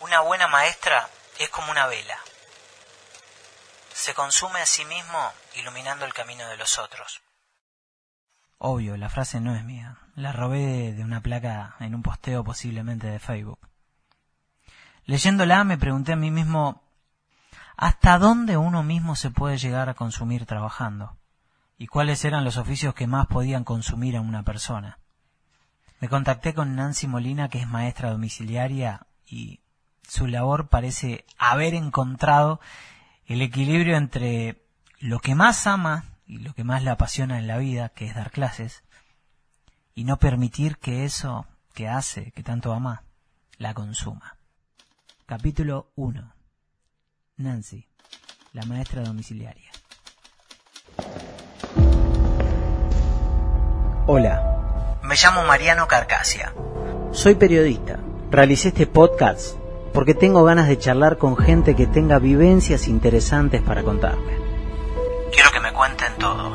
[0.00, 2.18] Una buena maestra es como una vela.
[3.92, 7.22] Se consume a sí mismo iluminando el camino de los otros.
[8.58, 9.98] Obvio, la frase no es mía.
[10.14, 13.58] La robé de, una placa en un posteo posiblemente de Facebook.
[15.04, 16.82] Leyéndola me pregunté a mí mismo
[17.76, 21.18] ¿hasta dónde uno mismo se puede llegar a consumir trabajando?
[21.76, 24.98] ¿Y cuáles eran los oficios que más podían consumir a una persona?
[26.00, 29.63] Me contacté con Nancy Molina, que es maestra domiciliaria, y
[30.08, 32.60] su labor parece haber encontrado
[33.26, 34.62] el equilibrio entre
[34.98, 38.14] lo que más ama y lo que más le apasiona en la vida, que es
[38.14, 38.82] dar clases,
[39.94, 43.04] y no permitir que eso que hace, que tanto ama,
[43.58, 44.36] la consuma.
[45.26, 46.34] Capítulo 1.
[47.36, 47.86] Nancy,
[48.52, 49.70] la maestra domiciliaria.
[54.06, 55.00] Hola.
[55.02, 56.54] Me llamo Mariano Carcasia.
[57.12, 57.98] Soy periodista.
[58.30, 59.63] Realicé este podcast
[59.94, 64.32] porque tengo ganas de charlar con gente que tenga vivencias interesantes para contarme.
[65.32, 66.52] Quiero que me cuenten todo.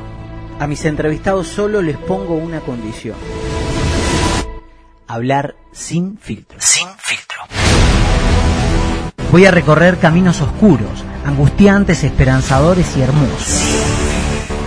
[0.59, 3.16] A mis entrevistados solo les pongo una condición.
[5.08, 6.60] Hablar sin filtro.
[6.60, 7.40] Sin filtro.
[9.32, 13.62] Voy a recorrer caminos oscuros, angustiantes, esperanzadores y hermosos.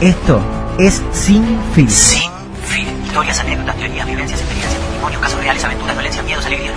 [0.01, 0.41] Esto
[0.79, 1.95] es sin filtro.
[1.95, 2.31] Sin
[2.65, 3.05] filtro.
[3.05, 6.22] Historias, anécdotas, teorías, vivencias, experiencias, testimonios, casos reales, aventuras, violencia,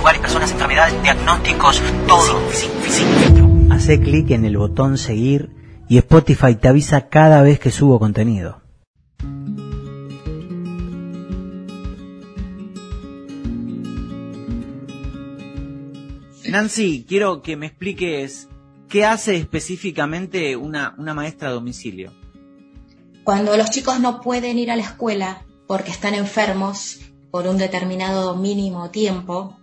[0.05, 2.51] lugares, personas, enfermedades, diagnósticos, todo.
[2.51, 3.49] Sin, sin filtro.
[3.71, 5.49] Hace clic en el botón seguir
[5.89, 8.61] y Spotify te avisa cada vez que subo contenido.
[16.51, 18.47] Nancy, quiero que me expliques
[18.87, 22.13] qué hace específicamente una, una maestra a domicilio.
[23.23, 26.99] Cuando los chicos no pueden ir a la escuela porque están enfermos
[27.35, 29.59] por un determinado mínimo tiempo,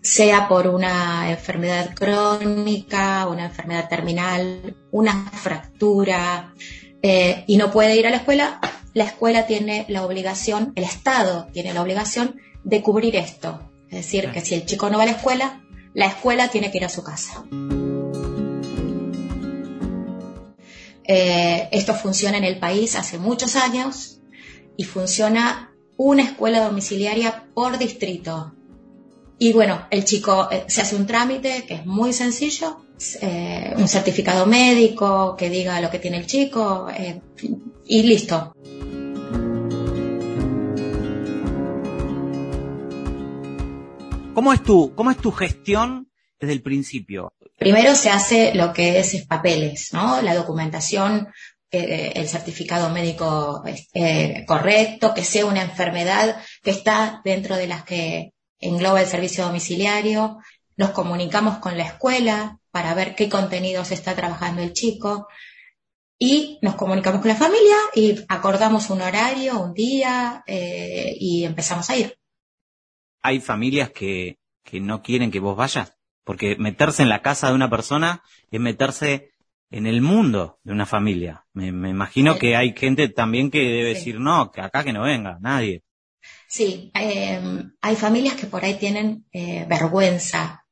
[0.00, 6.54] sea por una enfermedad crónica, una enfermedad terminal, una fractura,
[7.02, 8.60] eh, y no puede ir a la escuela,
[8.94, 13.70] la escuela tiene la obligación, el Estado tiene la obligación de cubrir esto.
[13.90, 16.78] Es decir, que si el chico no va a la escuela, la escuela tiene que
[16.78, 17.44] ir a su casa.
[21.04, 24.22] Eh, esto funciona en el país hace muchos años
[24.78, 28.52] y funciona una escuela domiciliaria por distrito.
[29.38, 32.82] Y bueno, el chico eh, se hace un trámite que es muy sencillo,
[33.20, 36.88] eh, un certificado médico que diga lo que tiene el chico
[37.86, 38.54] y listo.
[44.36, 47.32] ¿Cómo es tu, cómo es tu gestión desde el principio?
[47.58, 50.20] Primero se hace lo que es papeles, ¿no?
[50.20, 51.28] La documentación,
[51.78, 53.62] eh, el certificado médico
[53.94, 59.44] eh, correcto, que sea una enfermedad que está dentro de las que engloba el servicio
[59.44, 60.38] domiciliario.
[60.76, 65.28] Nos comunicamos con la escuela para ver qué contenidos está trabajando el chico
[66.18, 71.88] y nos comunicamos con la familia y acordamos un horario, un día eh, y empezamos
[71.90, 72.18] a ir.
[73.22, 75.96] Hay familias que, que no quieren que vos vayas.
[76.26, 79.30] Porque meterse en la casa de una persona es meterse
[79.70, 81.44] en el mundo de una familia.
[81.52, 85.38] Me, imagino que hay gente también que debe decir, no, que acá que no venga,
[85.40, 85.82] nadie.
[86.48, 90.64] Sí, em, hay familias que por ahí tienen eh, vergüenza,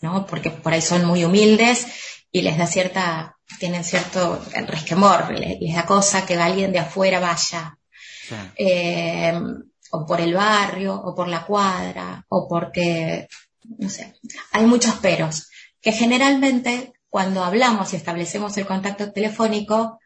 [0.00, 0.26] ¿no?
[0.26, 1.86] Porque por ahí son muy humildes
[2.30, 7.78] y les da cierta, tienen cierto resquemor, les, da cosa que alguien de afuera vaya.
[8.56, 13.28] Em, o por el barrio, o por la cuadra, o porque
[13.78, 14.14] no sé,
[14.52, 15.50] hay muchos peros,
[15.80, 20.00] que generalmente cuando hablamos y establecemos el contacto telefónico,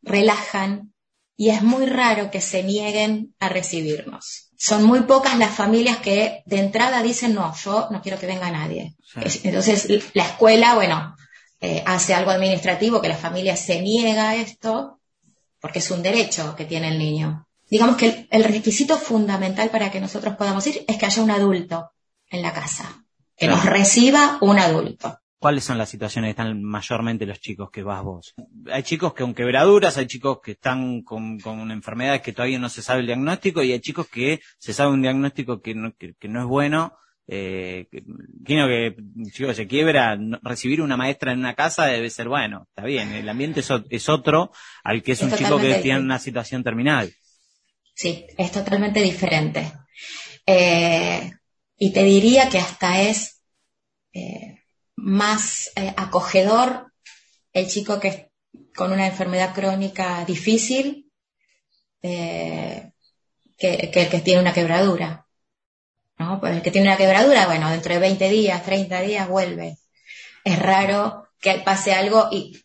[0.00, 0.92] relajan
[1.36, 4.52] y es muy raro que se nieguen a recibirnos.
[4.56, 8.48] Son muy pocas las familias que de entrada dicen, no, yo no quiero que venga
[8.52, 8.94] nadie.
[9.42, 11.16] Entonces, la escuela, bueno,
[11.60, 15.00] eh, hace algo administrativo que la familia se niega a esto,
[15.58, 17.48] porque es un derecho que tiene el niño.
[17.68, 21.90] Digamos que el requisito fundamental para que nosotros podamos ir es que haya un adulto
[22.30, 23.04] en la casa
[23.36, 25.18] que nos reciba un adulto.
[25.42, 28.32] ¿Cuáles son las situaciones que están mayormente los chicos que vas vos?
[28.70, 32.68] Hay chicos que con quebraduras, hay chicos que están con, con enfermedades que todavía no
[32.68, 36.28] se sabe el diagnóstico y hay chicos que se sabe un diagnóstico que no, que,
[36.28, 36.96] no es bueno.
[37.26, 37.88] Eh,
[38.44, 38.94] quiero que
[39.32, 43.28] chicos se quiebra, recibir una maestra en una casa debe ser bueno, está bien, el
[43.28, 44.52] ambiente es, otro
[44.84, 47.12] al que es, un chico que tiene una situación terminal.
[47.96, 49.72] Sí, es totalmente diferente.
[50.46, 51.32] Eh,
[51.78, 53.42] y te diría que hasta es
[54.12, 54.61] eh,
[55.02, 56.92] más eh, acogedor
[57.52, 58.30] el chico que
[58.74, 61.10] con una enfermedad crónica difícil
[62.00, 62.92] eh,
[63.58, 65.26] que, el que tiene una quebradura.
[66.18, 66.40] ¿no?
[66.40, 69.76] Pues el que tiene una quebradura, bueno, dentro de 20 días, 30 días vuelve.
[70.44, 72.62] Es raro que pase algo y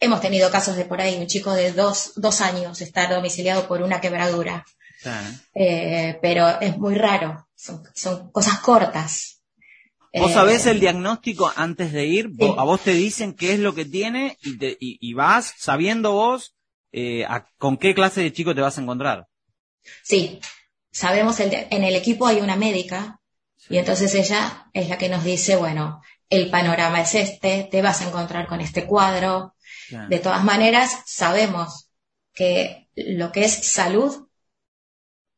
[0.00, 3.82] hemos tenido casos de por ahí, un chico de dos, dos años estar domiciliado por
[3.82, 4.64] una quebradura.
[5.54, 9.33] Eh, pero es muy raro, son, cosas cortas.
[10.14, 12.30] ¿Vos sabés eh, el diagnóstico antes de ir?
[12.56, 16.54] A vos te dicen qué es lo que tiene y, y, vas sabiendo vos
[16.92, 17.26] eh,
[17.58, 19.26] con qué clase de chico te vas a encontrar.
[20.02, 20.40] Sí,
[20.90, 23.20] sabemos, en el equipo hay una médica
[23.68, 28.00] y entonces ella es la que nos dice, bueno, el panorama es este, te vas
[28.00, 29.54] a encontrar con este cuadro.
[30.08, 31.90] De todas maneras, sabemos
[32.32, 34.28] que lo que es salud,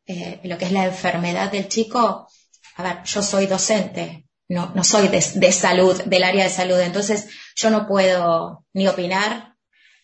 [0.07, 2.29] eh, lo que es la enfermedad del chico,
[2.77, 7.29] a ver, yo soy docente, no, no soy de, salud, del área de salud, entonces
[7.57, 9.55] yo no puedo ni opinar,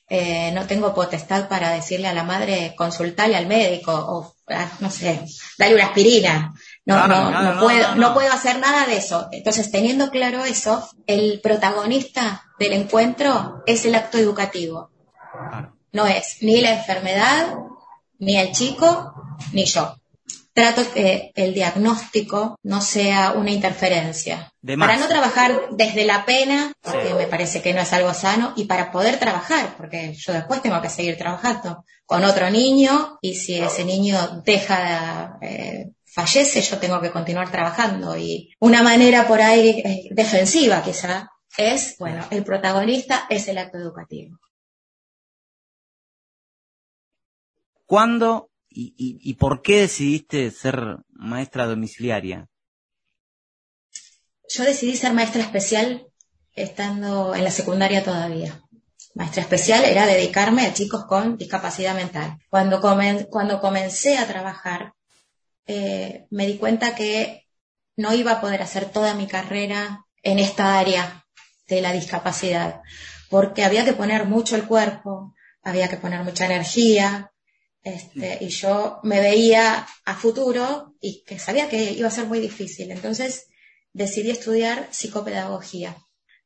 [0.08, 4.90] eh, no tengo potestad para decirle a la madre, consultarle al médico o, ah, no
[4.90, 5.24] sé,
[5.56, 6.52] darle una aspirina.
[6.84, 9.28] No, no, no, puedo, no, puedo hacer nada de eso.
[9.30, 14.90] Entonces, teniendo claro eso, el protagonista del encuentro es el acto educativo.
[15.92, 17.54] No es ni la enfermedad,
[18.18, 19.14] ni el chico,
[19.52, 19.96] ni yo.
[20.54, 24.52] Trato que el diagnóstico no sea una interferencia.
[24.78, 28.64] para no trabajar desde la pena, que me parece que no es algo sano, y
[28.64, 33.58] para poder trabajar, porque yo después tengo que seguir trabajando con otro niño, y si
[33.58, 38.16] ese niño deja eh, fallece, yo tengo que continuar trabajando.
[38.16, 43.78] Y una manera por ahí eh, defensiva quizá es, bueno, el protagonista es el acto
[43.78, 44.38] educativo.
[47.86, 52.48] ¿Cuándo y, por qué decidiste ser maestra domiciliaria?
[54.48, 56.06] Yo decidí ser maestra especial
[56.54, 58.62] estando en la secundaria todavía.
[59.14, 62.38] Maestra especial era dedicarme a chicos con discapacidad mental.
[62.48, 64.94] Cuando, comencé a trabajar
[65.66, 67.46] eh, me di cuenta que
[67.96, 71.24] no iba a poder hacer toda mi carrera en esta área
[71.68, 72.80] de la discapacidad,
[73.30, 77.31] porque había que poner mucho el cuerpo, había que poner mucha energía,
[77.82, 82.40] este, y yo me veía a futuro y que sabía que iba a ser muy
[82.40, 82.90] difícil.
[82.90, 83.46] Entonces
[83.92, 85.96] decidí estudiar psicopedagogía.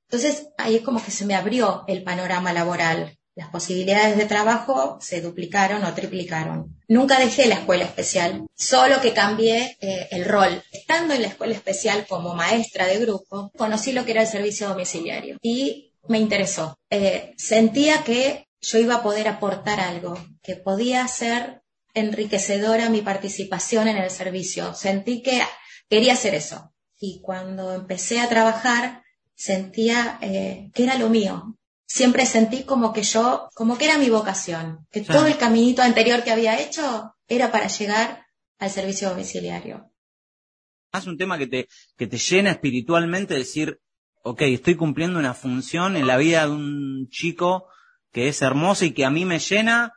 [0.08, 4.96] Entonces ahí es como que se me abrió el panorama laboral las posibilidades de trabajo
[4.98, 6.74] se duplicaron o triplicaron.
[6.88, 10.62] Nunca dejé la escuela especial, solo que cambié eh, el rol.
[10.72, 14.68] Estando en la escuela especial como maestra de grupo, conocí lo que era el servicio
[14.68, 16.78] domiciliario y me interesó.
[16.88, 21.62] Eh, sentía que yo iba a poder aportar algo, que podía ser
[21.92, 24.74] enriquecedora mi participación en el servicio.
[24.74, 25.42] Sentí que
[25.90, 26.72] quería hacer eso.
[27.00, 29.02] Y cuando empecé a trabajar,
[29.34, 34.08] sentía eh, que era lo mío, siempre sentí como que yo, como que era mi
[34.08, 38.24] vocación, que todo el caminito anterior que había hecho era para llegar
[38.60, 39.90] al servicio domiciliario.
[40.92, 43.80] Es un tema que te, que te llena espiritualmente, decir,
[44.22, 47.66] ok, estoy cumpliendo una función en la vida de un chico
[48.12, 49.92] que es hermoso y que a mí me llena,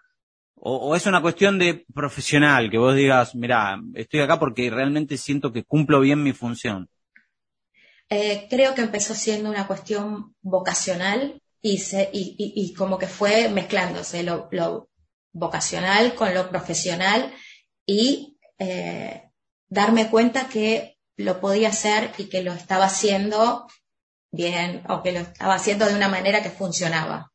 [0.61, 5.51] o, es una cuestión de profesional, que vos digas, mira, estoy acá porque realmente siento
[5.51, 6.89] que cumplo bien mi función.
[8.09, 13.49] Eh, creo que empezó siendo una cuestión vocacional y, se, y, y, como que fue
[13.49, 14.89] mezclándose lo, lo,
[15.31, 17.31] vocacional con lo profesional
[17.85, 19.29] y eh,
[19.67, 23.67] darme cuenta que lo podía hacer y que lo estaba haciendo
[24.31, 27.31] bien o que lo estaba haciendo de una manera que funcionaba.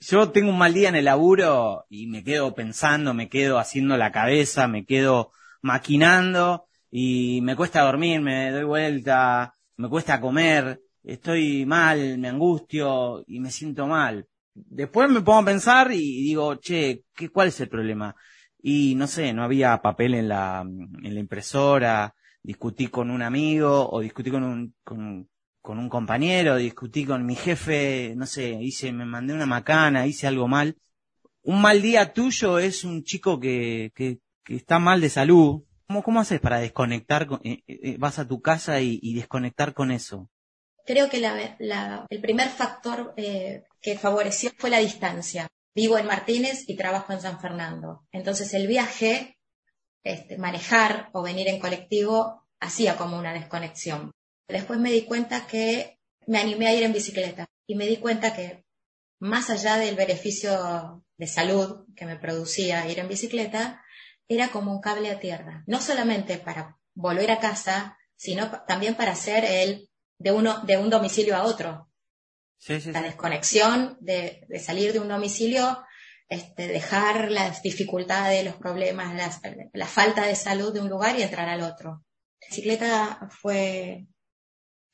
[0.00, 3.96] Yo tengo un mal día en el laburo y me quedo pensando, me quedo haciendo
[3.96, 10.80] la cabeza, me quedo maquinando y me cuesta dormir, me doy vuelta, me cuesta comer
[11.08, 14.26] estoy mal, me angustio y me siento mal.
[14.54, 18.14] Después me pongo a pensar y digo, che, ¿qué, ¿cuál es el problema?
[18.60, 23.88] Y no sé, no había papel en la, en la impresora, discutí con un amigo
[23.90, 25.28] o discutí con un, con,
[25.68, 30.26] con un compañero, discutí con mi jefe, no sé, hice, me mandé una macana, hice
[30.26, 30.78] algo mal.
[31.42, 33.92] Un mal día tuyo es un chico que,
[34.48, 35.64] está mal de salud.
[35.86, 37.28] ¿Cómo, haces para desconectar?
[37.44, 40.30] Eh, eh, vas a tu casa y, desconectar con eso
[40.86, 45.48] creo que el primer factor eh, que favoreció fue la distancia.
[45.74, 48.06] Vivo en Martínez y trabajo en San Fernando.
[48.10, 49.36] Entonces el viaje,
[50.02, 54.12] este, manejar o venir en colectivo, hacía como una desconexión.
[54.48, 58.34] Después me di cuenta que me animé a ir en bicicleta y me di cuenta
[58.34, 58.64] que
[59.20, 63.82] más allá del beneficio de salud que me producía ir en bicicleta,
[64.28, 65.64] era como un cable a tierra.
[65.66, 69.88] No solamente para volver a casa, sino también para hacer el
[70.18, 71.90] de, uno, de un domicilio a otro.
[72.66, 75.84] la desconexión de, de, salir de un domicilio,
[76.28, 79.14] este, dejar las dificultades, los problemas,
[79.72, 82.04] la falta de salud de un lugar y entrar al otro.
[82.40, 84.06] La bicicleta fue,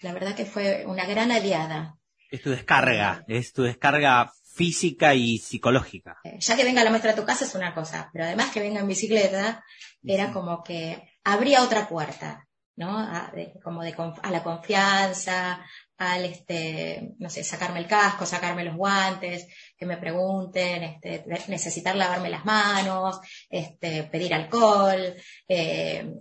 [0.00, 1.96] la verdad que fue una gran aliada.
[2.30, 6.18] Es tu descarga, es tu descarga física y psicológica.
[6.24, 8.60] Eh, Ya que venga la maestra a tu casa es una cosa, pero además que
[8.60, 9.64] venga en bicicleta
[10.02, 12.46] era como que abría otra puerta,
[12.76, 12.98] ¿no?
[12.98, 15.64] A, de- como de, a la confianza,
[15.96, 19.46] al, este, no sé, sacarme el casco, sacarme los guantes,
[19.76, 25.14] que me pregunten, este, necesitar lavarme las manos, este, pedir alcohol,
[25.48, 26.12] eh,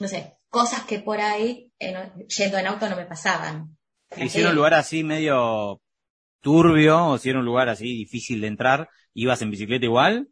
[0.00, 3.76] no sé, cosas que por ahí, en- yendo en auto no me pasaban.
[4.16, 5.80] Y si era un lugar así medio
[6.40, 10.28] turbio, o si era un lugar así difícil de entrar, ¿ibas en bicicleta igual?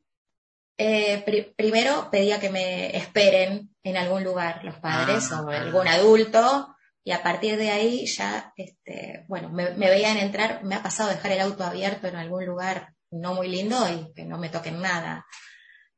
[0.77, 5.43] Eh, pri- primero pedía que me esperen en algún lugar los padres Ah.
[5.43, 10.62] o algún adulto y a partir de ahí ya, este, bueno, me, me veían entrar,
[10.65, 14.25] me ha pasado dejar el auto abierto en algún lugar no muy lindo y que
[14.25, 15.25] no me toquen nada.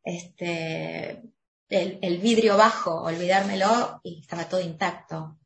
[0.05, 1.23] Este,
[1.73, 5.39] el, el vidrio bajo, olvidármelo y estaba todo intacto.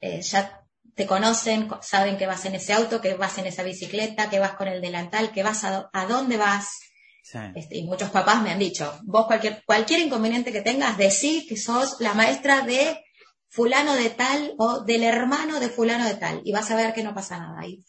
[0.00, 0.62] Eh, ya
[0.94, 4.38] te conocen, co- saben que vas en ese auto, que vas en esa bicicleta, que
[4.38, 6.78] vas con el delantal, que vas a, dónde vas.
[7.22, 7.38] Sí.
[7.54, 11.56] Este, y muchos papás me han dicho, vos cualquier, cualquier inconveniente que tengas, decí que
[11.56, 13.02] sos la maestra de
[13.48, 17.02] fulano de tal o del hermano de fulano de tal y vas a ver que
[17.02, 17.66] no pasa nada.
[17.66, 17.84] Y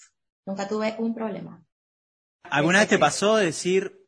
[0.45, 1.63] nunca tuve un problema.
[2.43, 4.05] ¿Alguna vez te pasó decir,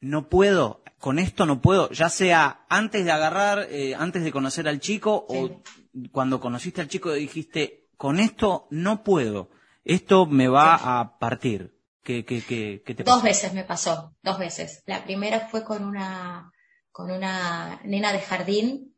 [0.00, 4.66] no puedo, con esto no puedo, ya sea antes de agarrar, eh, antes de conocer
[4.66, 5.60] al chico, o
[6.10, 9.50] cuando conociste al chico dijiste, con esto no puedo,
[9.84, 11.78] esto me va a partir?
[12.02, 13.24] ¿Qué, qué, qué, qué te Dos pasó?
[13.26, 14.82] veces me pasó, dos veces.
[14.86, 16.50] La primera fue con una,
[16.90, 18.96] con una nena de jardín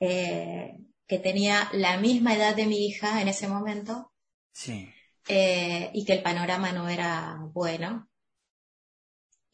[0.00, 4.14] eh, que tenía la misma edad de mi hija en ese momento
[4.52, 4.88] Sí.
[5.28, 8.08] eh, y que el panorama no era bueno.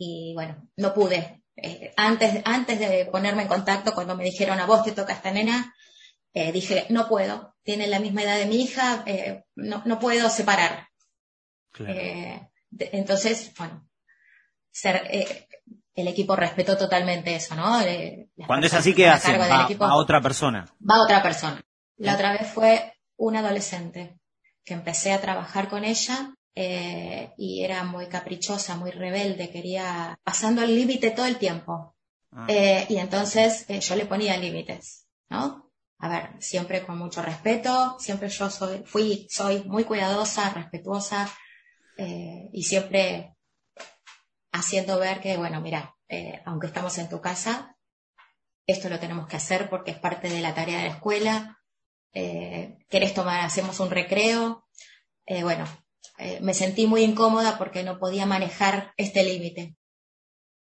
[0.00, 1.42] Y bueno, no pude.
[1.62, 5.30] Eh, antes, antes de ponerme en contacto, cuando me dijeron a vos te toca esta
[5.30, 5.74] nena,
[6.32, 10.28] eh, dije, no puedo, tiene la misma edad de mi hija, eh, no, no puedo
[10.30, 10.88] separar.
[11.72, 11.94] Claro.
[12.70, 13.88] De- entonces, bueno,
[14.70, 15.46] ser,
[15.94, 17.80] el equipo respetó totalmente eso, ¿no?
[18.46, 19.40] Cuando es así, que ¿qué a hacen?
[19.40, 20.64] Va, equipo- a otra persona.
[20.88, 21.60] va otra persona.
[21.96, 24.20] La otra vez fue una adolescente
[24.64, 30.62] que empecé a trabajar con ella eh, y era muy caprichosa, muy rebelde, quería pasando
[30.62, 31.94] el límite todo el tiempo.
[32.32, 32.46] Ah.
[32.48, 35.70] Eh, y entonces eh, yo le ponía límites, ¿no?
[35.98, 41.28] A ver, siempre con mucho respeto, siempre yo soy, fui, soy muy cuidadosa, respetuosa
[42.52, 43.34] y siempre
[44.52, 45.96] haciendo ver que, bueno, mira,
[46.44, 47.76] aunque estamos en tu casa,
[48.68, 51.58] esto lo tenemos que hacer porque es parte de la tarea de la escuela.
[52.12, 53.42] Eh, ¿Querés tomar?
[53.44, 54.68] Hacemos un recreo.
[55.24, 55.64] Eh, bueno,
[56.18, 59.76] eh, me sentí muy incómoda porque no podía manejar este límite.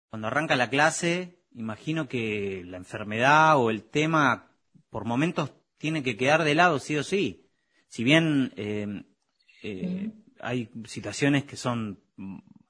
[0.10, 4.52] Cuando arranca la clase, imagino que la enfermedad o el tema
[4.90, 7.50] por momentos tiene que quedar de lado sí o sí.
[7.88, 9.04] Si bien eh,
[9.64, 12.00] eh, hay situaciones que son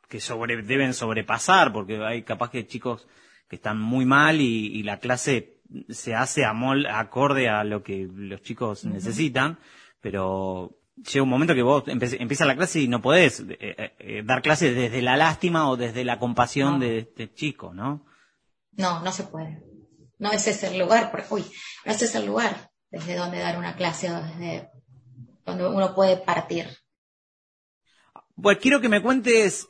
[0.07, 3.07] que sobre, deben sobrepasar, porque hay capaz que chicos
[3.47, 7.81] que están muy mal y, y la clase se hace a mol, acorde a lo
[7.83, 9.59] que los chicos necesitan,
[10.01, 13.95] pero llega un momento que vos empe- empieza la clase y no podés eh, eh,
[14.00, 16.79] eh, dar clases desde la lástima o desde la compasión No.
[16.79, 18.05] de este chico, ¿no?
[18.74, 19.62] No, no se puede.
[20.19, 21.43] No ese es el lugar, porque, uy,
[21.86, 24.69] no ese es el lugar desde donde dar una clase o desde
[25.45, 26.67] donde uno puede partir.
[28.36, 29.67] Bueno, quiero que me cuentes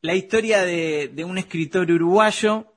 [0.00, 2.73] la historia de, de un escritor uruguayo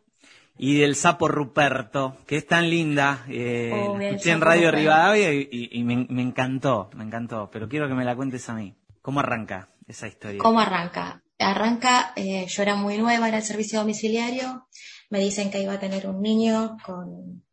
[0.58, 3.26] y del sapo Ruperto, que es tan linda.
[3.30, 4.78] Eh, Oh, la escuché en Radio Ruperto.
[4.80, 7.50] Rivadavia y, y- y me, me encantó, me encantó.
[7.52, 8.76] Pero quiero que me la cuentes a mí.
[9.02, 10.40] ¿Cómo arranca esa historia?
[10.40, 11.22] ¿Cómo arranca?
[11.40, 14.68] Arranca, eh, yo era muy nueva en el servicio domiciliario,
[15.10, 17.44] me dicen que iba a tener un niño con,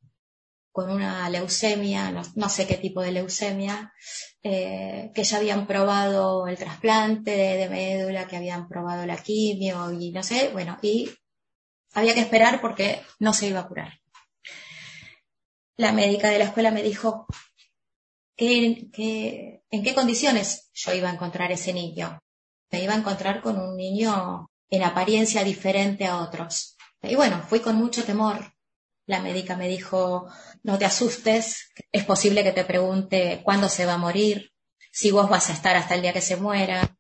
[0.73, 3.93] con una leucemia, no, no sé qué tipo de leucemia,
[4.43, 9.93] eh, que ya habían probado el trasplante de, de médula, que habían probado la quimio
[9.93, 11.11] y no sé, bueno, y
[11.95, 14.01] había que esperar porque no se iba a curar.
[15.77, 17.27] La médica de la escuela me dijo
[18.37, 22.19] que, que- en qué condiciones yo iba a encontrar ese niño.
[22.71, 26.77] Me iba a encontrar con un niño en apariencia diferente a otros.
[27.03, 28.53] Y bueno, fui con mucho temor.
[29.07, 30.27] La médica me dijo,
[30.63, 34.51] no te asustes, es posible que te pregunte cuándo se va a morir,
[34.91, 36.97] si vos vas a estar hasta el día que se muera,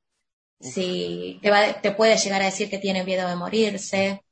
[0.60, 4.22] si te, va- te puede llegar a decir que tiene miedo de morirse,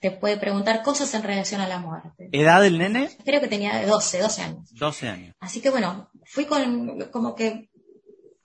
[0.00, 2.28] te puede preguntar cosas en relación a la muerte.
[2.32, 3.10] ¿Edad del nene?
[3.24, 4.70] Creo que tenía 12, 12 años.
[4.74, 5.34] 12 años.
[5.40, 7.68] Así que bueno, fui con, como que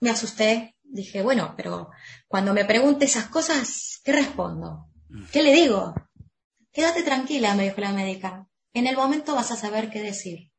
[0.00, 0.74] me asusté.
[0.82, 1.90] Dije, bueno, pero
[2.28, 4.86] cuando me pregunte esas cosas, ¿qué respondo?
[5.32, 5.94] ¿Qué le digo?
[6.72, 8.46] Quédate tranquila, me dijo la médica.
[8.72, 10.50] En el momento vas a saber qué decir.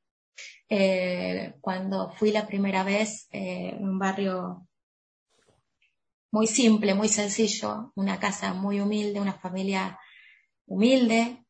[0.70, 4.68] eh, cuando fui la primera vez eh, en un barrio
[6.32, 9.98] muy simple, muy sencillo, una casa muy humilde, una familia
[10.66, 11.46] humilde.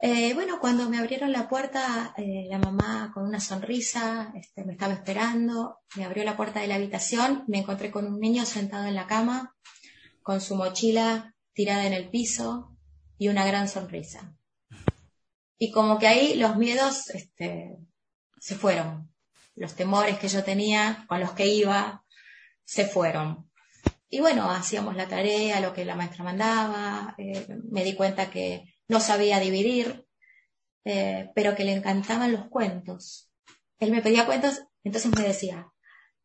[0.00, 4.94] Eh, bueno, cuando me abrieron la puerta, la mamá con una sonrisa este, me estaba
[4.94, 8.94] esperando, me abrió la puerta de la habitación, me encontré con un niño sentado en
[8.94, 9.56] la cama,
[10.22, 12.76] con su mochila tirada en el piso
[13.18, 14.36] y una gran sonrisa.
[15.58, 17.76] Y como que ahí los miedos este,
[18.38, 19.12] se fueron.
[19.56, 22.04] Los temores que yo tenía, con los que iba,
[22.64, 23.47] se fueron.
[24.10, 28.64] Y bueno, hacíamos la tarea, lo que la maestra mandaba, eh, me di cuenta que
[28.88, 30.06] no sabía dividir,
[30.84, 33.30] eh, pero que le encantaban los cuentos.
[33.78, 35.70] Él me pedía cuentos, entonces me decía,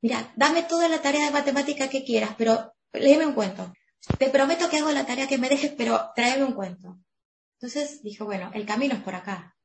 [0.02, 3.74] mira, dame toda la tarea de matemática que quieras, pero léeme un cuento.
[4.18, 6.98] Te prometo que hago la tarea que me dejes, pero tráeme un cuento.
[7.60, 9.58] Entonces dije, bueno, el camino es por acá.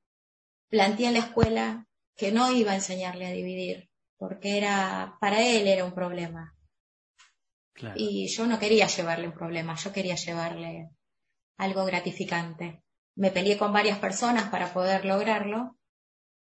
[0.69, 5.69] Planteé en la escuela que no iba a enseñarle a dividir, porque era, para él
[5.69, 6.58] era un problema.
[7.97, 10.91] Y yo no quería llevarle un problema, yo quería llevarle
[11.57, 12.83] algo gratificante.
[13.15, 15.77] Me peleé con varias personas para poder lograrlo,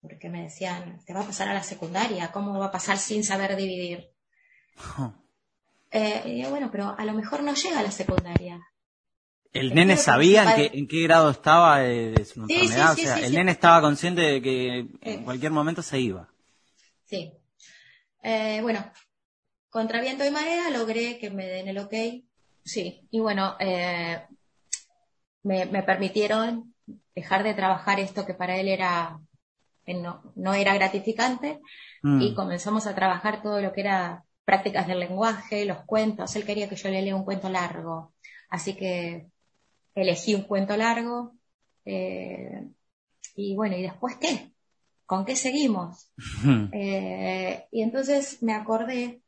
[0.00, 3.24] porque me decían, te va a pasar a la secundaria, ¿cómo va a pasar sin
[3.24, 4.10] saber dividir?
[5.90, 8.60] Eh, y bueno, pero a lo mejor no llega a la secundaria.
[9.54, 12.92] ¿El nene sabía en qué, grado estaba de, su enfermedad?
[12.92, 16.28] o sea, el nene estaba consciente de que en cualquier momento se iba.
[17.04, 17.32] Sí.
[18.22, 18.84] Eh, bueno,
[19.78, 21.94] contra viento y marea logré que me den el ok.
[22.64, 23.06] Sí.
[23.12, 24.26] Y bueno, eh,
[25.44, 26.74] me, permitieron
[27.14, 29.20] dejar de trabajar esto que para él era
[29.86, 31.60] eh, no, no era gratificante
[32.02, 32.20] mm.
[32.20, 36.34] y comenzamos a trabajar todo lo que era prácticas del lenguaje, los cuentos.
[36.34, 38.14] Él quería que yo le lea un cuento largo.
[38.50, 39.28] Así que
[39.94, 41.34] elegí un cuento largo.
[41.84, 42.66] Eh,
[43.36, 44.50] y bueno, ¿y después qué?
[45.06, 46.10] ¿Con qué seguimos?
[46.72, 49.22] Eh, y entonces me acordé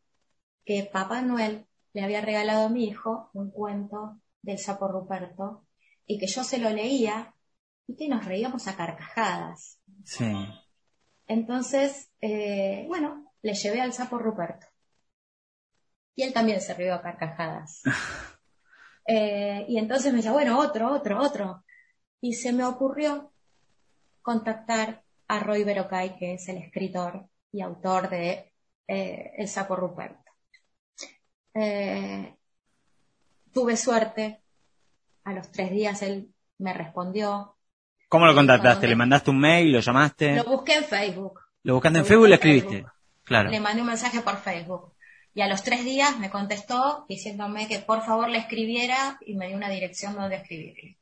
[0.70, 5.66] que Papá Noel le había regalado a mi hijo un cuento del sapo Ruperto
[6.06, 7.34] y que yo se lo leía
[7.88, 9.80] y que nos reíamos a carcajadas.
[10.04, 10.32] Sí.
[11.26, 14.68] Entonces, eh, bueno, le llevé al sapo Ruperto.
[16.14, 17.82] Y él también se rió a carcajadas.
[19.06, 21.64] Eh, y entonces me decía, bueno, otro, otro, otro.
[22.20, 23.32] Y se me ocurrió
[24.22, 28.52] contactar a Roy Berocay, que es el escritor y autor de
[28.86, 30.29] eh, El sapo Ruperto.
[31.54, 32.34] Eh,
[33.52, 34.40] tuve suerte.
[35.24, 37.56] A los tres días él me respondió.
[38.08, 38.88] ¿Cómo lo contactaste?
[38.88, 39.72] ¿Le mandaste un mail?
[39.72, 40.34] ¿Lo llamaste?
[40.34, 41.40] Lo busqué en Facebook.
[41.62, 42.86] ¿Lo buscaste en Facebook y le escribiste?
[43.24, 43.50] Claro.
[43.50, 44.94] Le mandé un mensaje por Facebook.
[45.34, 49.46] Y a los tres días me contestó diciéndome que por favor le escribiera y me
[49.46, 50.98] dio una dirección donde escribirle.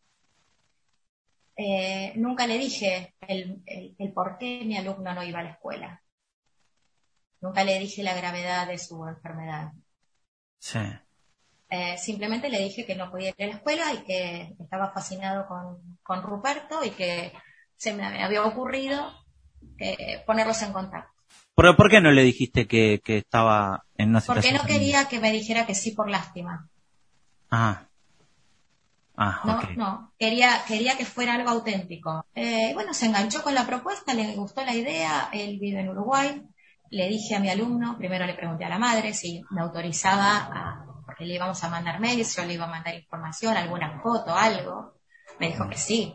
[1.56, 3.64] Eh, nunca le dije el,
[4.14, 6.02] por qué mi alumno no iba a la escuela.
[7.40, 9.72] Nunca le dije la gravedad de su enfermedad.
[10.58, 10.80] Sí.
[11.70, 15.46] Eh, simplemente le dije que no podía ir a la escuela y que estaba fascinado
[15.46, 17.32] con, con Ruperto y que
[17.76, 19.12] se me había ocurrido
[19.78, 21.12] eh, ponerlos en contacto.
[21.54, 24.56] ¿Por, ¿Por qué no le dijiste que, que estaba en una situación?
[24.56, 26.68] Porque no quería que me dijera que sí por lástima.
[27.50, 27.84] Ah.
[29.20, 32.24] Ah, no, no, quería, quería que fuera algo auténtico.
[32.36, 36.40] Eh, bueno, se enganchó con la propuesta, le gustó la idea, él vive en Uruguay.
[36.90, 40.88] Le dije a mi alumno, primero le pregunté a la madre si me autorizaba a,
[41.04, 44.94] porque le íbamos a mandar mails, yo le iba a mandar información, alguna foto, algo.
[45.38, 46.14] Me dijo que sí.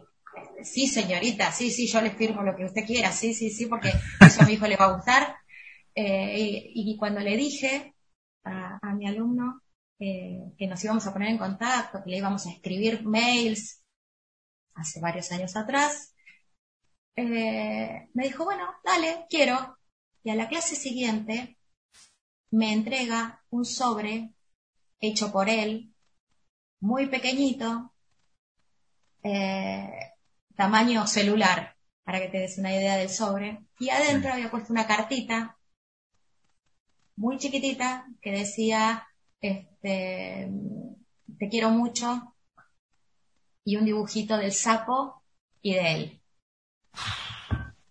[0.64, 3.90] Sí, señorita, sí, sí, yo le firmo lo que usted quiera, sí, sí, sí, porque
[4.22, 5.36] eso a mi hijo le va a gustar.
[5.96, 7.94] Eh, y, cuando le dije
[8.44, 9.62] a, mi alumno
[10.00, 13.84] eh, que nos íbamos a poner en contacto, que le íbamos a escribir mails
[14.76, 16.16] hace varios años atrás,
[17.16, 19.78] eh, me dijo, bueno, dale, quiero.
[20.24, 21.58] Y a la clase siguiente
[22.52, 24.34] me entrega un sobre
[25.00, 25.94] hecho por él,
[26.80, 27.94] muy pequeñito,
[30.56, 33.66] tamaño celular, para que te des una idea del sobre.
[33.80, 35.58] Y adentro había puesto una cartita
[37.16, 39.08] muy chiquitita que decía,
[39.42, 40.50] este,
[41.38, 42.34] te quiero mucho,
[43.66, 45.24] y un dibujito del sapo
[45.62, 46.22] y de él.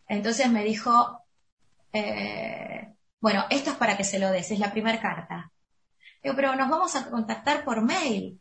[0.07, 1.22] Entonces me dijo,
[1.93, 5.53] eh, bueno, esto es para que se lo des, es la primera carta.
[6.23, 8.41] Pero nos vamos a contactar por mail.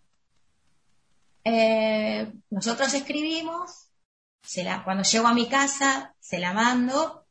[1.43, 3.89] Eh, nosotros escribimos,
[4.41, 7.25] se la, cuando llego a mi casa, se la mando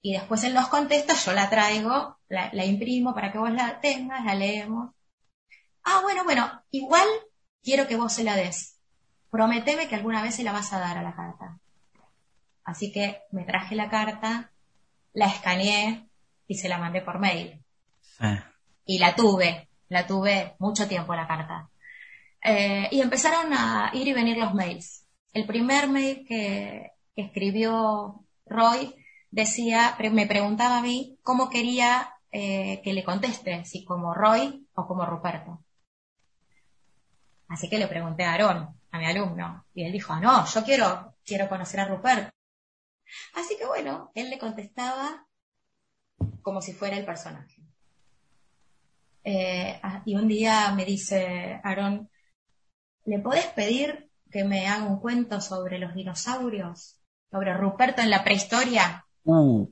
[0.00, 4.24] y después él nos contesta, yo la traigo, la, imprimo para que vos la tengas,
[4.24, 4.92] la leemos.
[5.84, 7.06] Ah, bueno, bueno, igual
[7.62, 8.78] quiero que vos se la des.
[9.30, 11.58] Prometeme que alguna vez se la vas a dar a la carta.
[12.64, 14.52] Así que me traje la carta
[15.12, 16.06] la escaneé
[16.46, 17.62] y se la mandé por mail.
[18.84, 21.68] Y la tuve, la tuve mucho tiempo la carta.
[22.42, 25.06] Eh, y empezaron a ir y venir los mails.
[25.32, 28.94] El primer mail que, que escribió Roy
[29.30, 34.66] decía, pre- me preguntaba a mí cómo quería eh, que le conteste, si como Roy
[34.74, 35.62] o como Ruperto.
[37.48, 41.14] Así que le pregunté a Aarón, a mi alumno, y él dijo, no, yo quiero,
[41.24, 42.30] quiero conocer a Ruperto.
[43.34, 45.26] Así que bueno, él le contestaba
[46.42, 47.62] como si fuera el personaje.
[49.24, 52.08] Eh, ah, y un día me dice Aarón,
[53.04, 56.98] ¿le podés pedir que me haga un cuento sobre los dinosaurios?
[57.30, 59.04] Sobre Ruperto en la prehistoria.
[59.24, 59.68] Uh,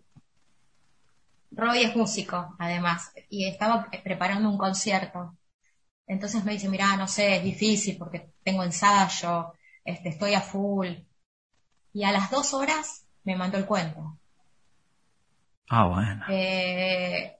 [1.50, 5.34] Roy es músico, además, y estaba preparando un concierto.
[6.06, 10.88] Entonces me dice, mira, no sé, es difícil porque tengo ensayo, este, estoy a full.
[11.94, 14.18] Y a las dos horas me mandó el cuento.
[15.68, 16.24] ah, bueno.
[16.28, 17.36] Eh,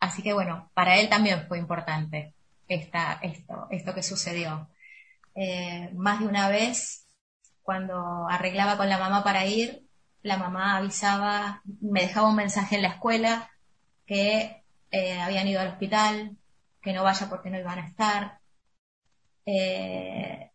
[0.00, 2.34] así que bueno, para él también fue importante
[2.68, 4.68] esta, esto, esto que sucedió.
[5.34, 7.06] Eh, más de una vez,
[7.62, 9.82] cuando arreglaba con la mamá para ir,
[10.22, 13.50] la mamá avisaba, me dejaba un mensaje en la escuela
[14.06, 16.36] que eh, habían ido al hospital,
[16.82, 18.40] que no vaya porque no iban a estar.
[19.46, 20.50] Eh,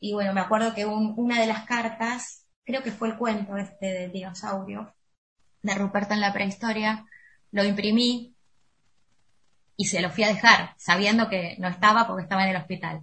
[0.00, 3.56] y bueno, me acuerdo que un- una de las cartas, creo que fue el cuento
[3.56, 4.94] este del dinosaurio,
[5.62, 7.06] de Ruperto en la prehistoria,
[7.52, 8.34] lo imprimí
[9.76, 13.02] y se lo fui a dejar, sabiendo que no estaba porque estaba en el hospital.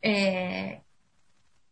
[0.00, 0.80] Eh,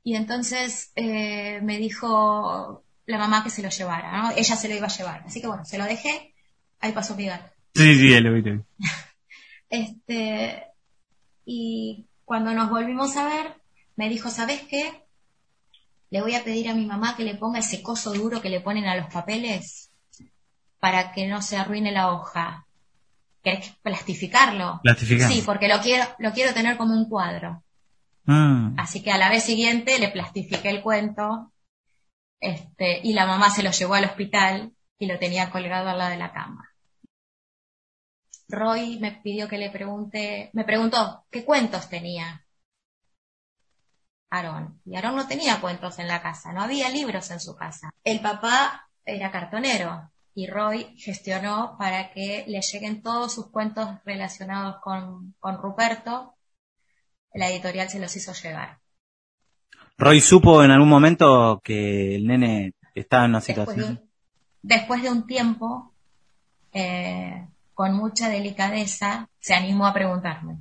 [0.02, 4.30] y entonces eh, me dijo la mamá que se lo llevara, ¿no?
[4.36, 5.22] Ella se lo iba a llevar.
[5.26, 6.34] Así que bueno, se lo dejé,
[6.80, 7.50] ahí pasó mi gato.
[7.74, 8.62] Sí, sí, lo vi, lo vi.
[9.68, 10.64] Este,
[11.44, 13.54] y cuando nos volvimos a ver,
[13.96, 15.05] me dijo, ¿sabes qué?
[16.10, 18.60] Le voy a pedir a mi mamá que le ponga ese coso duro que le
[18.60, 19.92] ponen a los papeles
[20.78, 22.66] para que no se arruine la hoja.
[23.42, 24.80] ¿Querés plastificarlo?
[24.82, 25.30] Plastificar.
[25.30, 27.62] Sí, porque lo quiero, lo quiero tener como un cuadro.
[28.24, 28.78] Mm.
[28.78, 31.52] Así que a la vez siguiente le plastifiqué el cuento,
[32.40, 36.10] este, y la mamá se lo llevó al hospital y lo tenía colgado al lado
[36.10, 36.70] de la cama.
[38.48, 42.45] Roy me pidió que le pregunte, me preguntó qué cuentos tenía
[44.36, 44.80] Aarón.
[44.84, 47.90] Y Aarón no tenía cuentos en la casa, no había libros en su casa.
[48.04, 54.76] El papá era cartonero y Roy gestionó para que le lleguen todos sus cuentos relacionados
[54.82, 56.34] con, con Ruperto.
[57.32, 58.78] La editorial se los hizo llegar.
[59.98, 63.98] Roy supo en algún momento que el nene estaba en una Después de situación.
[64.02, 64.10] un,
[64.62, 65.94] después de un tiempo,
[66.72, 70.58] eh, con mucha delicadeza, se animó a preguntarme.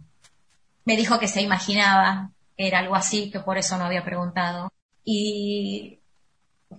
[0.86, 4.72] Me dijo que se imaginaba era algo así, que por eso no había preguntado.
[5.04, 6.00] Y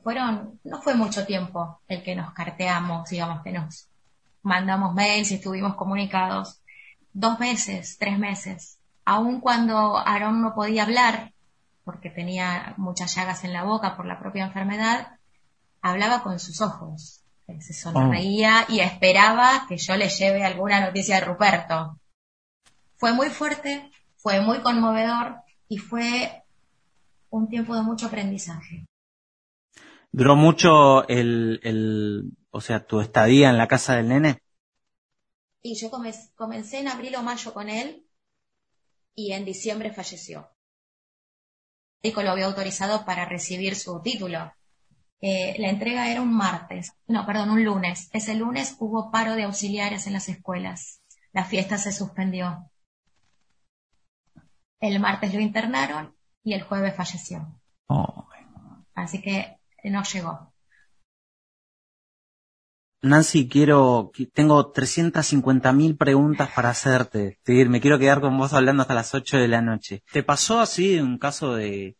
[0.03, 3.89] fueron, no fue mucho tiempo el que nos carteamos, digamos, que nos
[4.43, 6.61] mandamos mails y estuvimos comunicados.
[7.13, 8.79] Dos meses, tres meses.
[9.05, 11.33] Aun cuando Aarón no podía hablar,
[11.85, 15.19] porque tenía muchas llagas en la boca por la propia enfermedad,
[15.83, 17.23] hablaba con sus ojos.
[17.47, 22.01] Él se sonreía y esperaba que yo le lleve alguna noticia de Ruperto.
[22.97, 26.45] Fue muy fuerte, fue muy conmovedor y fue
[27.31, 28.87] un tiempo de mucho aprendizaje.
[30.13, 34.39] ¿Duró mucho el, el, o sea, tu estadía en la casa del nene?
[35.63, 38.07] Y yo come- comencé en abril o mayo con él
[39.15, 40.49] y en diciembre falleció.
[42.03, 44.53] El médico lo había autorizado para recibir su título.
[45.21, 48.09] Eh, la entrega era un martes, no, perdón, un lunes.
[48.13, 51.01] Ese lunes hubo paro de auxiliares en las escuelas.
[51.33, 52.71] La fiesta se suspendió.
[54.81, 57.61] El martes lo internaron y el jueves falleció.
[57.89, 58.29] Oh.
[58.95, 60.53] Así que no llegó.
[63.03, 67.39] Nancy, quiero, qui- tengo 350.000 preguntas para hacerte.
[67.47, 70.03] Me quiero quedar con vos hablando hasta las 8 de la noche.
[70.13, 71.97] ¿Te pasó así un caso de,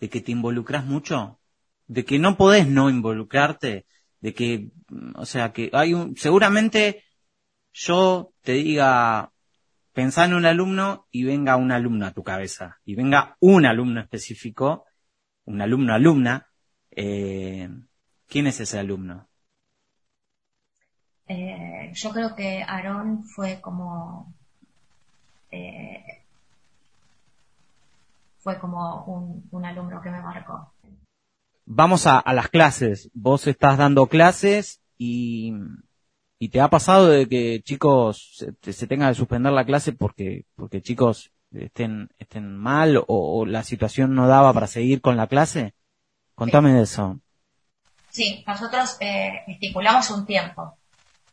[0.00, 1.40] de que te involucras mucho?
[1.86, 3.86] De que no podés no involucrarte?
[4.20, 4.70] De que,
[5.14, 7.04] o sea, que hay un, seguramente
[7.72, 9.32] yo te diga,
[9.96, 12.78] pensá en un alumno y venga un alumno a tu cabeza.
[12.84, 14.84] Y venga un alumno específico,
[15.46, 16.48] un alumno alumna,
[16.90, 17.66] eh,
[18.28, 19.26] ¿quién es ese alumno?
[21.26, 24.34] Eh, yo creo que Aarón fue como
[25.50, 26.04] eh,
[28.40, 30.74] fue como un, un alumno que me marcó.
[31.64, 33.10] vamos a, a las clases.
[33.14, 35.54] Vos estás dando clases y,
[36.38, 39.92] y te ha pasado de que chicos se, te- se tenga que suspender la clase
[39.92, 45.16] porque, porque chicos estén, estén mal o, o la situación no daba para seguir con
[45.16, 45.74] la clase.
[46.34, 47.20] Contame de eso.
[48.10, 50.78] Sí, nosotros eh, estipulamos un tiempo,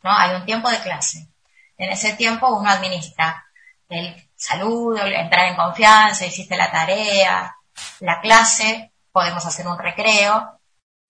[0.04, 0.10] ¿no?
[0.12, 1.30] Hay un tiempo de clase.
[1.78, 3.44] En ese tiempo uno administra
[3.90, 7.56] el saludo, entrar en confianza, hiciste la tarea,
[8.00, 10.60] la clase, podemos hacer un recreo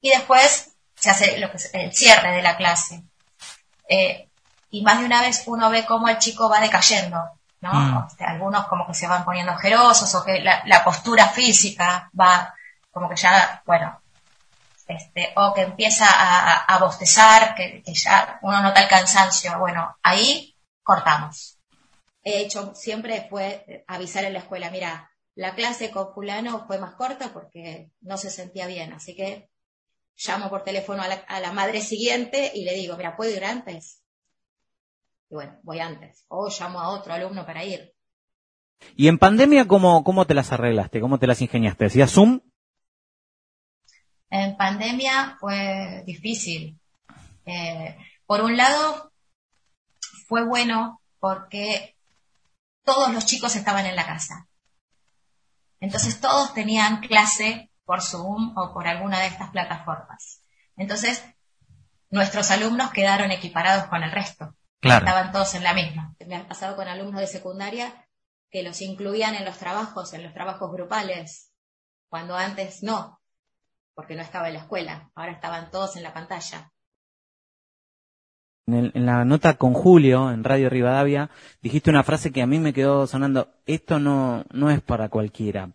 [0.01, 3.03] y después se hace lo que es el cierre de la clase.
[3.87, 4.29] Eh,
[4.69, 7.17] y más de una vez uno ve cómo el chico va decayendo,
[7.61, 7.73] ¿no?
[7.73, 8.07] Mm.
[8.19, 12.53] Algunos como que se van poniendo ojerosos o que la, la postura física va
[12.91, 14.01] como que ya, bueno,
[14.87, 19.57] este, o que empieza a, a bostezar, que, que ya uno nota el cansancio.
[19.59, 21.57] Bueno, ahí cortamos.
[22.23, 26.93] He hecho siempre fue avisar en la escuela, mira, la clase con fulano fue más
[26.93, 29.49] corta porque no se sentía bien, así que
[30.15, 33.43] llamo por teléfono a la, a la madre siguiente y le digo, mira, ¿puedo ir
[33.43, 34.03] antes?
[35.29, 36.25] Y bueno, voy antes.
[36.27, 37.93] O llamo a otro alumno para ir.
[38.95, 41.01] ¿Y en pandemia cómo, cómo te las arreglaste?
[41.01, 41.85] ¿Cómo te las ingeniaste?
[41.85, 42.41] ¿Hacías Zoom?
[44.29, 46.79] En pandemia fue difícil.
[47.45, 49.11] Eh, por un lado,
[50.27, 51.95] fue bueno porque
[52.83, 54.47] todos los chicos estaban en la casa.
[55.79, 60.43] Entonces todos tenían clase por Zoom o por alguna de estas plataformas.
[60.77, 61.23] Entonces,
[62.09, 64.55] nuestros alumnos quedaron equiparados con el resto.
[64.79, 65.05] Claro.
[65.05, 66.15] Estaban todos en la misma.
[66.27, 68.07] Me ha pasado con alumnos de secundaria
[68.49, 71.51] que los incluían en los trabajos, en los trabajos grupales,
[72.09, 73.19] cuando antes no,
[73.95, 75.09] porque no estaba en la escuela.
[75.15, 76.71] Ahora estaban todos en la pantalla.
[78.65, 81.29] En, el- en la nota con Julio en Radio Rivadavia
[81.61, 83.49] dijiste una frase que a mí me quedó sonando.
[83.65, 85.69] Esto no, no es para cualquiera.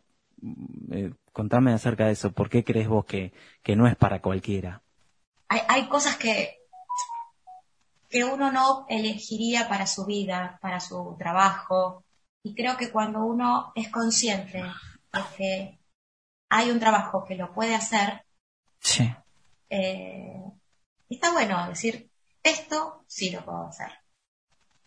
[0.92, 2.32] Eh, contame acerca de eso.
[2.32, 4.82] ¿Por qué crees vos que, que no es para cualquiera?
[5.46, 6.58] Hay, hay cosas que,
[8.08, 12.04] que uno no elegiría para su vida, para su trabajo.
[12.42, 15.78] Y creo que cuando uno es consciente de que
[16.48, 18.24] hay un trabajo que lo puede hacer,
[18.80, 19.08] Sí.
[19.70, 20.42] eh,
[21.08, 22.10] está bueno decir,
[22.42, 23.92] esto sí lo puedo hacer.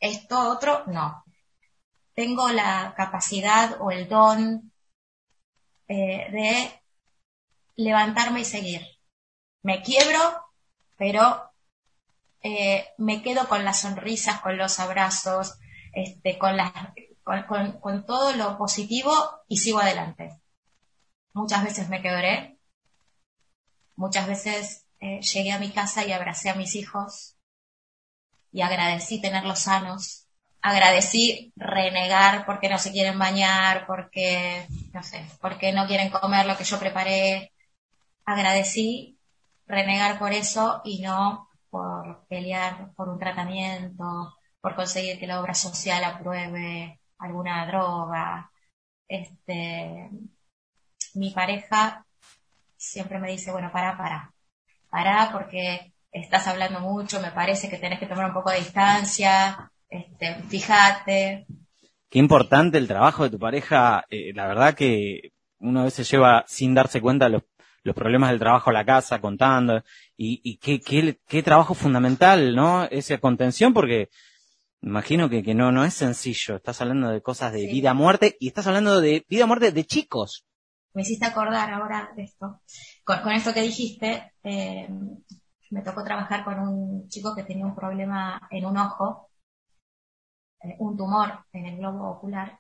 [0.02, 1.24] Esto otro no.
[2.14, 4.71] Tengo la capacidad o el don
[5.92, 6.82] eh, de
[7.76, 8.82] levantarme y seguir.
[9.64, 10.20] Me quiebro,
[10.98, 11.52] pero
[12.44, 15.60] eh, me quedo con las sonrisas, con los abrazos,
[15.94, 16.72] este, con, las,
[17.48, 19.12] con, con- todo lo positivo
[19.50, 20.40] y sigo adelante.
[21.34, 22.58] Muchas veces me quebré,
[23.96, 27.38] muchas veces eh, llegué a mi casa y abracé a mis hijos
[28.52, 30.21] y agradecí tenerlos sanos,
[30.62, 36.58] agradecí renegar porque no se quieren bañar, porque, no sé, porque no quieren comer lo
[36.58, 37.52] que yo preparé,
[38.26, 39.18] agradecí
[39.68, 45.54] renegar por eso y no por pelear por un tratamiento, por conseguir que la obra
[45.54, 48.52] social apruebe alguna droga.
[49.08, 50.10] Este,
[51.16, 52.06] mi pareja
[52.78, 54.34] siempre me dice, bueno, para, para,
[54.90, 59.72] para porque estás hablando mucho, me parece que tenés que tomar un poco de distancia,
[59.92, 61.46] este, fíjate.
[62.10, 64.06] Qué importante el trabajo de tu pareja.
[64.10, 67.44] eh, la verdad que uno a veces lleva sin darse cuenta los,
[67.84, 69.84] los problemas del trabajo a la casa, contando.
[70.18, 72.86] Y, y qué, qué, qué trabajo fundamental, ¿no?
[72.86, 74.10] Esa contención, porque
[74.82, 76.56] imagino que, que no, no es sencillo.
[76.56, 77.68] Estás hablando de cosas de Sí.
[77.68, 80.46] vida, muerte, y estás hablando de vida, muerte de chicos.
[80.94, 82.62] Me hiciste acordar ahora de esto.
[83.06, 84.90] Con, con esto que dijiste, eh,
[85.70, 89.30] me tocó trabajar con un chico que tenía un problema en un ojo,
[90.80, 92.60] un tumor en el globo ocular.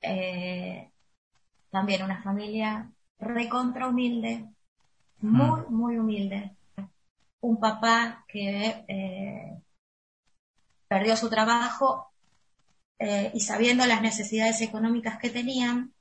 [0.00, 0.90] Eh,
[1.70, 4.46] también una familia recontra humilde,
[5.20, 6.56] muy, muy humilde.
[7.40, 9.62] Un papá que eh,
[10.88, 12.10] perdió su trabajo
[12.98, 15.92] eh, y sabiendo las necesidades económicas que tenían,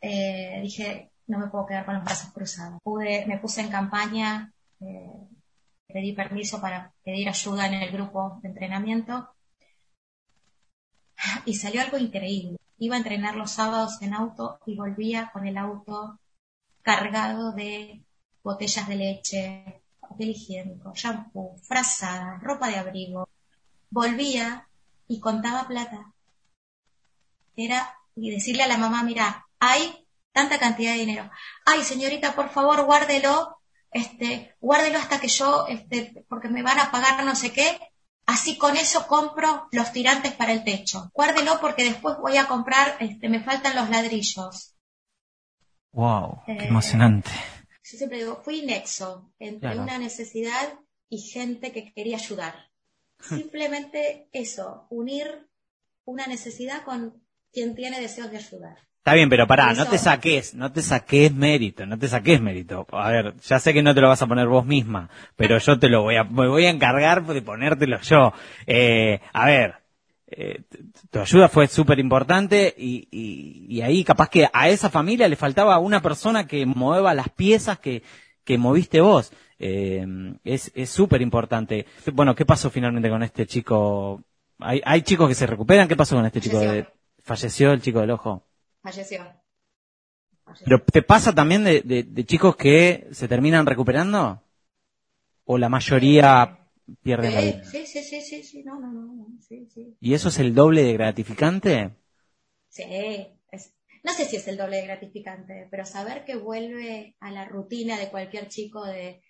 [0.00, 2.80] eh, dije, no me puedo quedar con los brazos cruzados.
[2.82, 5.28] Pude, me puse en campaña, eh,
[5.96, 9.34] pedí permiso para pedir ayuda en el grupo de entrenamiento
[11.46, 12.58] y salió algo increíble.
[12.76, 16.20] Iba a entrenar los sábados en auto y volvía con el auto
[16.82, 18.04] cargado de
[18.42, 23.30] botellas de leche, papel higiénico, shampoo, frazada, ropa de abrigo.
[23.88, 24.68] Volvía
[25.08, 26.12] y contaba plata.
[27.56, 31.30] Era, y decirle a la mamá, mira, hay tanta cantidad de dinero.
[31.64, 33.55] Ay, señorita, por favor, guárdelo,
[33.96, 37.78] este, guárdelo hasta que yo, este, porque me van a pagar no sé qué.
[38.26, 41.10] Así con eso compro los tirantes para el techo.
[41.14, 44.74] Guárdelo porque después voy a comprar, este, me faltan los ladrillos.
[45.92, 47.30] Wow, qué Eh, emocionante.
[47.84, 49.82] Yo siempre digo, fui nexo entre Claro.
[49.82, 50.78] una necesidad
[51.08, 52.54] y gente que quería ayudar.
[53.20, 55.48] Simplemente eso, unir
[56.04, 58.85] una necesidad con quien tiene deseos de ayudar.
[59.06, 62.88] Está bien, pero pará, no te saques, no te saques mérito, no te saques mérito.
[62.90, 65.78] A ver, ya sé que no te lo vas a poner vos misma, pero yo
[65.78, 68.32] te lo voy a, me voy a encargar de ponértelo yo.
[68.66, 69.76] Eh, a ver,
[70.26, 70.64] eh,
[71.08, 75.36] tu ayuda fue súper importante y, y, y ahí capaz que a esa familia le
[75.36, 78.02] faltaba una persona que mueva las piezas que,
[78.42, 79.32] que moviste vos.
[79.60, 80.04] Eh,
[80.42, 81.86] es es súper importante.
[82.12, 84.24] Bueno, ¿qué pasó finalmente con este chico?
[84.58, 85.86] ¿Hay, hay chicos que se recuperan?
[85.86, 86.58] ¿Qué pasó con este chico?
[86.58, 86.88] De,
[87.22, 88.42] falleció el chico del ojo.
[88.86, 89.20] Falleció.
[90.44, 90.64] Falleció.
[90.66, 94.40] ¿Pero te pasa también de, de- de chicos que se terminan recuperando?
[95.44, 96.58] ¿O la mayoría
[97.02, 97.64] pierden la vida?
[97.64, 99.96] Sí, sí, sí, sí, sí, no, no, no, sí, sí.
[100.00, 101.90] ¿Y eso es el doble de gratificante?
[102.68, 102.84] Sí,
[103.50, 107.44] es- no sé si es el doble de gratificante, pero saber que vuelve a la
[107.44, 109.20] rutina de cualquier chico de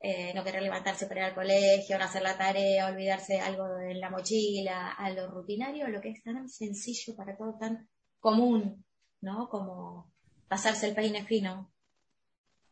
[0.00, 3.66] eh, no querer levantarse para ir al colegio, no hacer la tarea, olvidarse de algo
[3.68, 7.88] de la mochila, a lo rutinario, lo que es tan sencillo para todo, tan
[8.20, 8.84] común,
[9.20, 9.48] ¿no?
[9.48, 10.12] Como
[10.48, 11.72] pasarse el peine fino,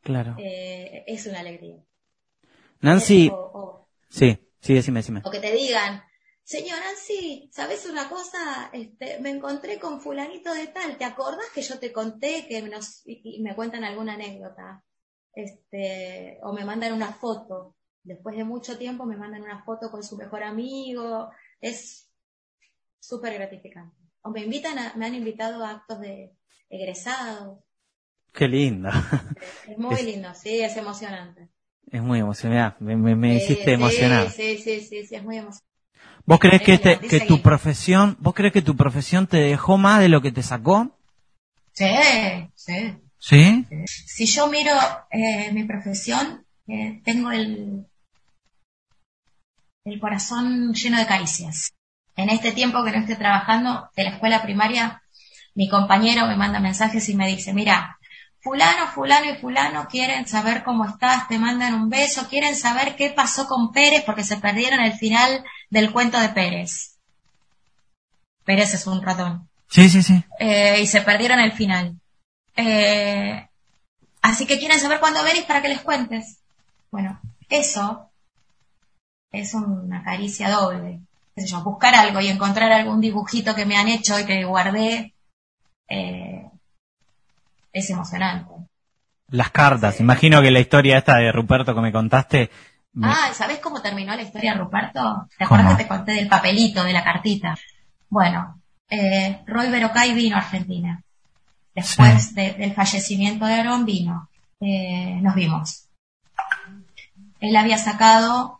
[0.00, 0.36] Claro.
[0.38, 1.82] eh, es una alegría.
[2.80, 5.22] Nancy, O, o- sí, sí, decime, decime.
[5.24, 6.02] o que te digan,
[6.44, 8.70] señor Nancy, ¿sabes una cosa?
[8.72, 13.02] Este, me encontré con fulanito de tal, ¿te acordás que yo te conté que nos,
[13.06, 14.84] y, y me cuentan alguna anécdota?
[15.32, 17.76] Este, o me mandan una foto.
[18.02, 21.30] Después de mucho tiempo me mandan una foto con su mejor amigo.
[21.60, 22.10] Es
[23.00, 23.96] súper gratificante.
[24.26, 26.14] O me invitan a, me han invitado a actos de
[26.68, 27.58] egresados.
[28.32, 28.90] Qué lindo.
[29.64, 31.48] Es muy Es- lindo, sí, es emocionante.
[31.90, 32.82] Es muy emocionante.
[32.84, 34.30] Me, me, me Sí, hiciste sí, emocionar.
[34.30, 35.66] Sí, sí, sí, sí, es muy emocionante.
[36.26, 40.00] ¿Vos crees que, este, que tu profesión, vos crees que tu profesión te dejó más
[40.00, 40.90] de lo que te sacó?
[41.72, 41.86] Sí,
[42.54, 42.96] sí.
[43.18, 43.66] ¿Sí?
[43.84, 44.72] Si yo miro
[45.10, 47.86] eh, mi profesión, eh, tengo el,
[49.86, 51.72] el corazón lleno de caricias.
[52.16, 55.02] En este tiempo que no estoy trabajando de la escuela primaria,
[55.54, 57.98] mi compañero me manda mensajes y me dice, mira,
[58.40, 63.10] fulano, fulano y fulano quieren saber cómo estás, te mandan un beso, quieren saber qué
[63.10, 66.96] pasó con Pérez porque se perdieron el final del cuento de Pérez.
[68.44, 70.24] Pérez es un ratón Sí, sí, sí.
[70.38, 72.00] eh, y se perdieron el final.
[72.54, 73.46] Eh,
[74.22, 76.38] así que quieren saber cuándo venís para que les cuentes.
[76.90, 78.10] Bueno, eso
[79.32, 81.00] es una caricia doble.
[81.36, 84.42] Qué sé yo, buscar algo y encontrar algún dibujito que me han hecho y que
[84.46, 85.14] guardé
[85.86, 86.50] eh,
[87.74, 88.50] es emocionante.
[89.28, 90.00] Las cartas.
[90.00, 92.50] Imagino que la historia esta de Ruperto que me contaste.
[92.94, 95.26] me- Ah, ¿sabés cómo terminó la historia, Ruperto?
[95.36, 95.60] ¿Te ¿Cómo?
[95.60, 97.54] acuerdas que te conté del papelito, de la cartita?
[98.08, 101.02] Bueno, eh, Roy Berocay vino a Argentina.
[101.74, 104.30] Después de- del fallecimiento de Aaron vino.
[104.60, 105.88] Eh, nos vimos.
[107.40, 108.55] Él había sacado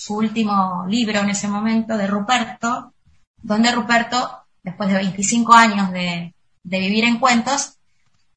[0.00, 2.94] su último libro en ese momento de Ruperto,
[3.36, 7.74] donde Ruperto, después de 25 años de, de vivir en cuentos,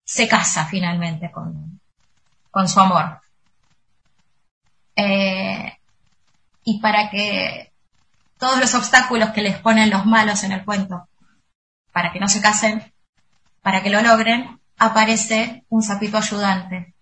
[0.04, 1.80] se casa finalmente con,
[2.52, 3.22] con su amor.
[4.94, 5.78] Eh,
[6.66, 7.72] y para que
[8.38, 11.08] todos los obstáculos que les ponen los malos en el cuento,
[11.94, 12.92] para que no se casen,
[13.62, 16.94] para que lo logren, aparece un sapito ayudante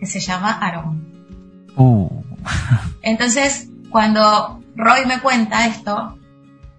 [0.00, 1.70] que se llama Aaron.
[1.76, 2.27] Uh.
[3.02, 6.18] Entonces, cuando Roy me cuenta esto,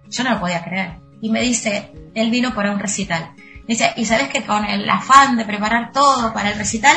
[0.10, 0.94] yo no lo podía creer.
[1.22, 3.32] Y me dice, él vino para un recital.
[3.68, 6.96] Dice, y sabes que con el afán de preparar todo para el recital,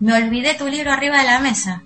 [0.00, 1.82] me olvidé tu libro arriba de la mesa.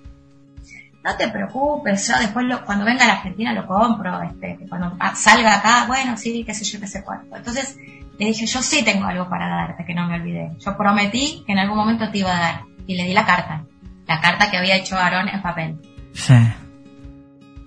[1.05, 5.15] No te preocupes, yo después cuando venga a la Argentina lo compro, este, cuando ah,
[5.15, 7.37] salga acá, bueno, sí, qué sé yo, qué sé cuánto.
[7.37, 7.77] Entonces
[8.19, 10.53] le dije, yo sí tengo algo para darte, que no me olvidé.
[10.59, 12.63] Yo prometí que en algún momento te iba a dar.
[12.87, 13.65] Y le di la carta,
[14.07, 15.79] la carta que había hecho Aarón en papel.
[16.15, 16.35] Sí.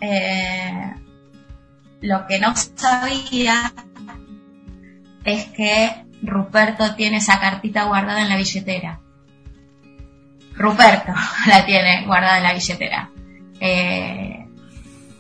[0.02, 0.94] Eh,
[2.02, 3.74] lo que no sabía
[5.24, 9.02] es que Ruperto tiene esa cartita guardada en la billetera.
[10.56, 11.14] Ruperto
[11.48, 13.12] la tiene guardada en la billetera.
[13.60, 14.46] Eh,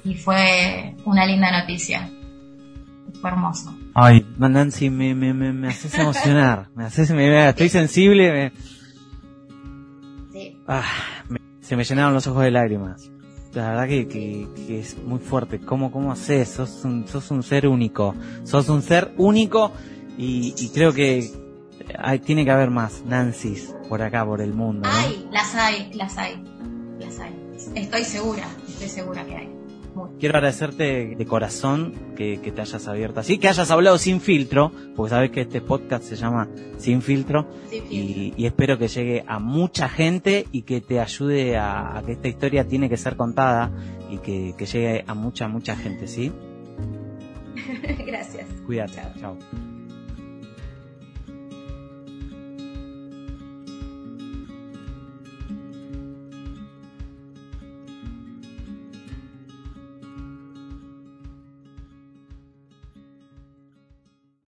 [0.03, 2.09] y fue una linda noticia.
[3.21, 3.77] Fue hermoso.
[3.93, 6.69] Ay, Nancy, me, me, me, me haces emocionar.
[6.75, 8.51] Me haces, me, estoy sensible.
[10.31, 10.57] Sí.
[10.67, 10.83] ah,
[11.61, 13.09] se me llenaron los ojos de lágrimas.
[13.57, 15.59] La verdad que, que, es muy fuerte.
[15.59, 16.47] ¿Cómo, cómo haces?
[16.47, 18.13] Sos un, sos un ser único.
[18.43, 19.71] Sos un ser único
[20.15, 21.31] y, creo que
[21.97, 24.87] hay, tiene que haber más Nancy's por acá, por el mundo.
[24.87, 25.31] ¿no?
[25.31, 26.39] Las hay, las hay,
[26.99, 27.35] las hay.
[27.73, 29.56] Estoy segura, estoy segura que hay.
[30.19, 34.71] Quiero agradecerte de corazón que, que te hayas abierto así, que hayas hablado sin filtro,
[34.95, 39.39] porque sabes que este podcast se llama Sin Filtro, y, y espero que llegue a
[39.39, 43.71] mucha gente y que te ayude a, a que esta historia tiene que ser contada
[44.09, 46.31] y que, que llegue a mucha, mucha gente, ¿sí?
[48.05, 48.45] Gracias.
[48.65, 49.37] Cuídate, chao.